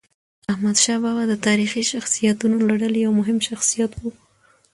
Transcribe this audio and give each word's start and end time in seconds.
احمدشاه 0.51 0.97
بابا 1.03 1.23
د 1.29 1.33
تاریخي 1.47 1.83
شخصیتونو 1.91 2.55
له 2.67 2.73
ډلې 2.81 2.99
یو 3.05 3.11
مهم 3.19 3.37
شخصیت 3.47 3.91
و. 3.97 4.01